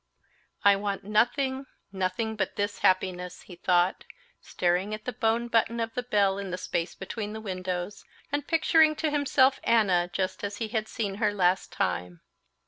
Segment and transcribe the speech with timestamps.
[0.65, 4.03] "I want nothing, nothing but this happiness," he thought,
[4.41, 8.47] staring at the bone button of the bell in the space between the windows, and
[8.47, 12.21] picturing to himself Anna just as he had seen her last time.